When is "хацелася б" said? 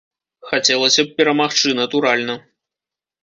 0.51-1.13